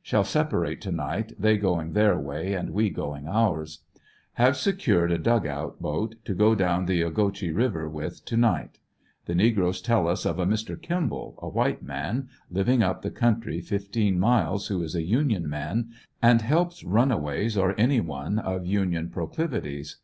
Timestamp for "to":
0.80-0.90, 6.24-6.32, 8.24-8.38